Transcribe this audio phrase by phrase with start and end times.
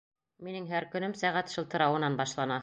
[0.47, 2.59] Минең һәр көнөм сәғәт шылтырауынан башлана.